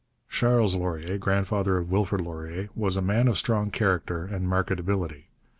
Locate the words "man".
3.03-3.27